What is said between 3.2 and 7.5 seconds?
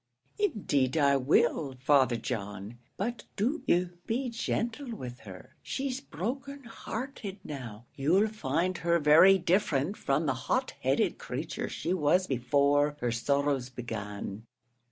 do you be gentle with her. She's broken hearted